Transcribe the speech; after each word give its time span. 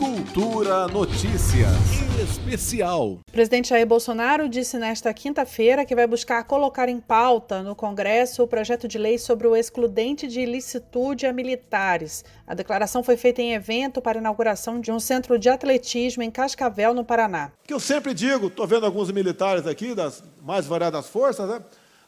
Cultura 0.00 0.88
Notícias 0.88 1.76
Especial. 2.18 3.18
O 3.28 3.30
presidente 3.30 3.68
Jair 3.68 3.86
Bolsonaro 3.86 4.48
disse 4.48 4.78
nesta 4.78 5.12
quinta-feira 5.12 5.84
que 5.84 5.94
vai 5.94 6.06
buscar 6.06 6.42
colocar 6.44 6.88
em 6.88 6.98
pauta 6.98 7.62
no 7.62 7.76
Congresso 7.76 8.42
o 8.42 8.48
projeto 8.48 8.88
de 8.88 8.96
lei 8.96 9.18
sobre 9.18 9.46
o 9.46 9.54
excludente 9.54 10.26
de 10.26 10.40
ilicitude 10.40 11.26
a 11.26 11.34
militares. 11.34 12.24
A 12.46 12.54
declaração 12.54 13.02
foi 13.02 13.18
feita 13.18 13.42
em 13.42 13.52
evento 13.52 14.00
para 14.00 14.18
a 14.18 14.22
inauguração 14.22 14.80
de 14.80 14.90
um 14.90 14.98
centro 14.98 15.38
de 15.38 15.50
atletismo 15.50 16.22
em 16.22 16.30
Cascavel, 16.30 16.94
no 16.94 17.04
Paraná. 17.04 17.52
Que 17.66 17.74
eu 17.74 17.80
sempre 17.80 18.14
digo, 18.14 18.46
estou 18.46 18.66
vendo 18.66 18.86
alguns 18.86 19.10
militares 19.10 19.66
aqui 19.66 19.94
das 19.94 20.24
mais 20.42 20.64
variadas 20.64 21.08
forças, 21.08 21.46
né? 21.46 21.60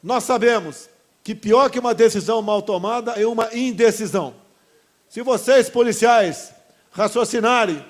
Nós 0.03 0.25
sabemos 0.25 0.89
que 1.23 1.35
pior 1.35 1.69
que 1.69 1.79
uma 1.79 1.93
decisão 1.95 2.41
mal 2.41 2.63
tomada 2.63 3.13
é 3.21 3.27
uma 3.27 3.55
indecisão. 3.55 4.33
Se 5.11 5.21
vocês, 5.21 5.69
policiais, 5.69 6.55
raciocinarem 6.93 7.85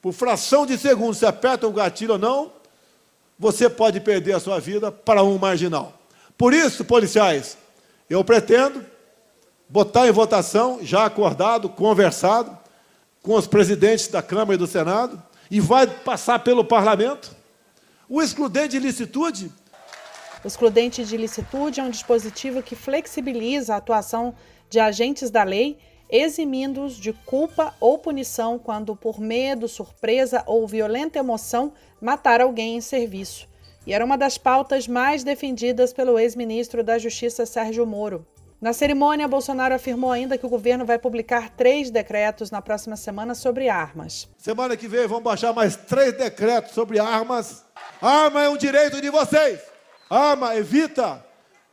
por 0.00 0.12
fração 0.12 0.64
de 0.64 0.78
segundo 0.78 1.14
se 1.14 1.26
aperta 1.26 1.66
o 1.66 1.72
gatilho 1.72 2.12
ou 2.12 2.18
não, 2.18 2.52
você 3.38 3.68
pode 3.68 4.00
perder 4.00 4.34
a 4.34 4.40
sua 4.40 4.60
vida 4.60 4.92
para 4.92 5.22
um 5.22 5.36
marginal. 5.36 5.92
Por 6.38 6.54
isso, 6.54 6.84
policiais, 6.84 7.58
eu 8.08 8.22
pretendo 8.22 8.84
botar 9.68 10.06
em 10.06 10.12
votação, 10.12 10.78
já 10.82 11.04
acordado, 11.04 11.68
conversado, 11.68 12.56
com 13.22 13.34
os 13.34 13.46
presidentes 13.46 14.06
da 14.06 14.22
Câmara 14.22 14.54
e 14.54 14.58
do 14.58 14.66
Senado, 14.66 15.20
e 15.50 15.60
vai 15.60 15.86
passar 15.86 16.38
pelo 16.38 16.64
parlamento, 16.64 17.34
o 18.08 18.22
excludente 18.22 18.68
de 18.68 18.78
licitude. 18.78 19.50
O 20.44 20.46
excludente 20.46 21.04
de 21.04 21.16
licitude 21.16 21.80
é 21.80 21.82
um 21.82 21.90
dispositivo 21.90 22.62
que 22.62 22.76
flexibiliza 22.76 23.74
a 23.74 23.78
atuação 23.78 24.34
de 24.70 24.78
agentes 24.78 25.30
da 25.30 25.42
lei 25.42 25.78
eximindo-os 26.10 26.96
de 26.96 27.12
culpa 27.12 27.74
ou 27.80 27.98
punição 27.98 28.58
quando, 28.58 28.94
por 28.94 29.20
medo, 29.20 29.68
surpresa 29.68 30.42
ou 30.46 30.66
violenta 30.66 31.18
emoção, 31.18 31.72
matar 32.00 32.40
alguém 32.40 32.76
em 32.76 32.80
serviço. 32.80 33.48
E 33.86 33.92
era 33.92 34.04
uma 34.04 34.18
das 34.18 34.36
pautas 34.36 34.88
mais 34.88 35.22
defendidas 35.22 35.92
pelo 35.92 36.18
ex-ministro 36.18 36.82
da 36.82 36.98
Justiça 36.98 37.46
Sérgio 37.46 37.86
Moro. 37.86 38.26
Na 38.60 38.72
cerimônia, 38.72 39.28
Bolsonaro 39.28 39.74
afirmou 39.74 40.10
ainda 40.10 40.38
que 40.38 40.46
o 40.46 40.48
governo 40.48 40.84
vai 40.84 40.98
publicar 40.98 41.50
três 41.50 41.90
decretos 41.90 42.50
na 42.50 42.62
próxima 42.62 42.96
semana 42.96 43.34
sobre 43.34 43.68
armas. 43.68 44.26
Semana 44.38 44.76
que 44.76 44.88
vem 44.88 45.06
vão 45.06 45.20
baixar 45.20 45.52
mais 45.52 45.76
três 45.76 46.16
decretos 46.16 46.72
sobre 46.72 46.98
armas. 46.98 47.64
Arma 48.00 48.42
é 48.42 48.48
um 48.48 48.56
direito 48.56 49.00
de 49.00 49.10
vocês. 49.10 49.60
Arma 50.08 50.56
evita 50.56 51.22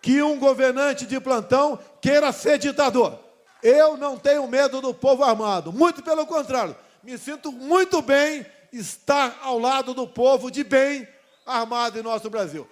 que 0.02 0.22
um 0.22 0.38
governante 0.38 1.06
de 1.06 1.20
plantão 1.22 1.80
queira 2.02 2.34
ser 2.34 2.58
ditador. 2.58 3.18
Eu 3.64 3.96
não 3.96 4.18
tenho 4.18 4.46
medo 4.46 4.82
do 4.82 4.94
povo 4.94 5.24
armado, 5.24 5.72
muito 5.72 6.04
pelo 6.04 6.26
contrário, 6.26 6.76
me 7.02 7.18
sinto 7.18 7.50
muito 7.50 8.02
bem 8.02 8.46
estar 8.74 9.40
ao 9.42 9.58
lado 9.58 9.94
do 9.94 10.06
povo 10.06 10.52
de 10.52 10.66
bem 10.66 11.08
armado 11.46 11.98
em 11.98 12.04
nosso 12.04 12.30
Brasil. 12.30 12.68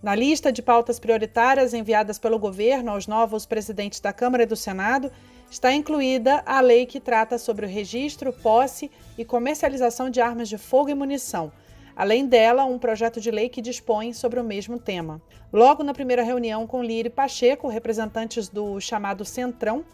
Na 0.00 0.14
lista 0.14 0.52
de 0.52 0.62
pautas 0.62 1.00
prioritárias 1.00 1.74
enviadas 1.74 2.16
pelo 2.16 2.38
governo 2.38 2.92
aos 2.92 3.08
novos 3.08 3.44
presidentes 3.44 3.98
da 3.98 4.12
Câmara 4.12 4.44
e 4.44 4.46
do 4.46 4.54
Senado, 4.54 5.10
está 5.50 5.72
incluída 5.72 6.44
a 6.46 6.60
lei 6.60 6.86
que 6.86 7.00
trata 7.00 7.38
sobre 7.38 7.66
o 7.66 7.68
registro, 7.68 8.32
posse 8.32 8.88
e 9.18 9.24
comercialização 9.24 10.08
de 10.08 10.20
armas 10.20 10.48
de 10.48 10.56
fogo 10.56 10.90
e 10.90 10.94
munição. 10.94 11.50
Além 11.96 12.24
dela, 12.24 12.64
um 12.64 12.78
projeto 12.78 13.20
de 13.20 13.32
lei 13.32 13.48
que 13.48 13.60
dispõe 13.60 14.12
sobre 14.12 14.38
o 14.38 14.44
mesmo 14.44 14.78
tema. 14.78 15.20
Logo 15.52 15.82
na 15.82 15.92
primeira 15.92 16.22
reunião 16.22 16.68
com 16.68 16.84
Lira 16.84 17.08
e 17.08 17.10
Pacheco, 17.10 17.66
representantes 17.66 18.48
do 18.48 18.80
chamado 18.80 19.24
Centrão, 19.24 19.84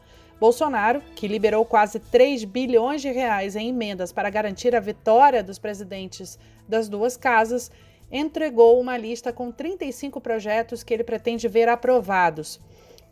Bolsonaro, 0.42 1.00
que 1.14 1.28
liberou 1.28 1.64
quase 1.64 2.00
3 2.00 2.42
bilhões 2.42 3.00
de 3.00 3.12
reais 3.12 3.54
em 3.54 3.68
emendas 3.68 4.12
para 4.12 4.28
garantir 4.28 4.74
a 4.74 4.80
vitória 4.80 5.40
dos 5.40 5.56
presidentes 5.56 6.36
das 6.68 6.88
duas 6.88 7.16
casas, 7.16 7.70
entregou 8.10 8.80
uma 8.80 8.96
lista 8.96 9.32
com 9.32 9.52
35 9.52 10.20
projetos 10.20 10.82
que 10.82 10.92
ele 10.92 11.04
pretende 11.04 11.46
ver 11.46 11.68
aprovados. 11.68 12.58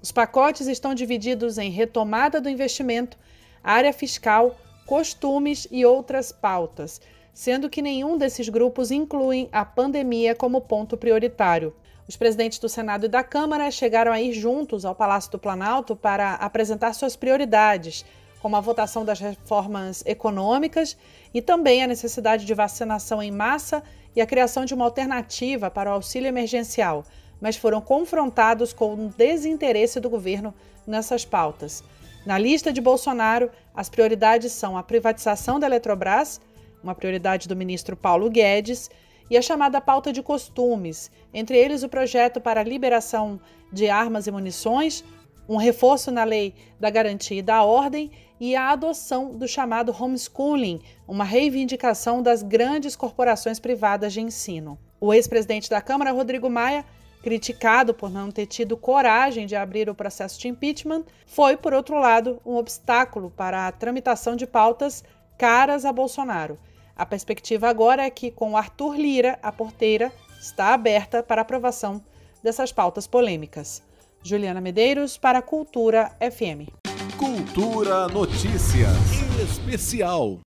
Os 0.02 0.10
pacotes 0.10 0.66
estão 0.66 0.92
divididos 0.92 1.56
em 1.56 1.70
retomada 1.70 2.40
do 2.40 2.48
investimento, 2.48 3.16
área 3.62 3.92
fiscal, 3.92 4.58
costumes 4.84 5.68
e 5.70 5.86
outras 5.86 6.32
pautas, 6.32 7.00
sendo 7.32 7.70
que 7.70 7.80
nenhum 7.80 8.18
desses 8.18 8.48
grupos 8.48 8.90
inclui 8.90 9.48
a 9.52 9.64
pandemia 9.64 10.34
como 10.34 10.60
ponto 10.60 10.96
prioritário. 10.96 11.72
Os 12.10 12.16
presidentes 12.16 12.58
do 12.58 12.68
Senado 12.68 13.06
e 13.06 13.08
da 13.08 13.22
Câmara 13.22 13.70
chegaram 13.70 14.10
a 14.10 14.20
ir 14.20 14.32
juntos 14.32 14.84
ao 14.84 14.96
Palácio 14.96 15.30
do 15.30 15.38
Planalto 15.38 15.94
para 15.94 16.34
apresentar 16.34 16.92
suas 16.92 17.14
prioridades, 17.14 18.04
como 18.42 18.56
a 18.56 18.60
votação 18.60 19.04
das 19.04 19.20
reformas 19.20 20.02
econômicas 20.04 20.96
e 21.32 21.40
também 21.40 21.84
a 21.84 21.86
necessidade 21.86 22.44
de 22.44 22.52
vacinação 22.52 23.22
em 23.22 23.30
massa 23.30 23.80
e 24.16 24.20
a 24.20 24.26
criação 24.26 24.64
de 24.64 24.74
uma 24.74 24.86
alternativa 24.86 25.70
para 25.70 25.88
o 25.88 25.92
auxílio 25.92 26.26
emergencial, 26.26 27.04
mas 27.40 27.56
foram 27.56 27.80
confrontados 27.80 28.72
com 28.72 28.92
o 28.92 29.14
desinteresse 29.16 30.00
do 30.00 30.10
governo 30.10 30.52
nessas 30.84 31.24
pautas. 31.24 31.84
Na 32.26 32.36
lista 32.36 32.72
de 32.72 32.80
Bolsonaro, 32.80 33.52
as 33.72 33.88
prioridades 33.88 34.50
são 34.50 34.76
a 34.76 34.82
privatização 34.82 35.60
da 35.60 35.68
Eletrobras, 35.68 36.40
uma 36.82 36.92
prioridade 36.92 37.46
do 37.46 37.54
ministro 37.54 37.96
Paulo 37.96 38.28
Guedes, 38.28 38.90
e 39.30 39.36
a 39.36 39.42
chamada 39.42 39.80
pauta 39.80 40.12
de 40.12 40.22
costumes, 40.22 41.10
entre 41.32 41.56
eles 41.56 41.84
o 41.84 41.88
projeto 41.88 42.40
para 42.40 42.60
a 42.60 42.64
liberação 42.64 43.40
de 43.72 43.88
armas 43.88 44.26
e 44.26 44.32
munições, 44.32 45.04
um 45.48 45.56
reforço 45.56 46.10
na 46.10 46.24
lei 46.24 46.54
da 46.78 46.90
garantia 46.90 47.38
e 47.38 47.42
da 47.42 47.62
ordem 47.62 48.10
e 48.40 48.56
a 48.56 48.70
adoção 48.70 49.32
do 49.32 49.46
chamado 49.46 49.94
homeschooling, 49.96 50.80
uma 51.06 51.24
reivindicação 51.24 52.22
das 52.22 52.42
grandes 52.42 52.96
corporações 52.96 53.60
privadas 53.60 54.12
de 54.12 54.20
ensino. 54.20 54.78
O 55.00 55.14
ex-presidente 55.14 55.70
da 55.70 55.80
Câmara, 55.80 56.10
Rodrigo 56.10 56.50
Maia, 56.50 56.84
criticado 57.22 57.92
por 57.94 58.10
não 58.10 58.30
ter 58.30 58.46
tido 58.46 58.76
coragem 58.76 59.46
de 59.46 59.54
abrir 59.54 59.88
o 59.88 59.94
processo 59.94 60.40
de 60.40 60.48
impeachment, 60.48 61.04
foi, 61.26 61.56
por 61.56 61.72
outro 61.72 61.98
lado, 61.98 62.40
um 62.44 62.56
obstáculo 62.56 63.30
para 63.30 63.68
a 63.68 63.72
tramitação 63.72 64.34
de 64.34 64.46
pautas 64.46 65.04
caras 65.36 65.84
a 65.84 65.92
Bolsonaro 65.92 66.58
a 67.00 67.06
perspectiva 67.06 67.66
agora 67.66 68.02
é 68.02 68.10
que, 68.10 68.30
com 68.30 68.58
Arthur 68.58 68.94
Lira, 68.94 69.38
a 69.42 69.50
porteira 69.50 70.12
está 70.38 70.74
aberta 70.74 71.22
para 71.22 71.40
aprovação 71.40 72.02
dessas 72.42 72.72
pautas 72.72 73.06
polêmicas. 73.06 73.82
Juliana 74.22 74.60
Medeiros 74.60 75.16
para 75.16 75.40
Cultura 75.40 76.14
FM. 76.20 76.68
Cultura 77.16 78.06
Notícias 78.08 78.98
Especial. 79.42 80.38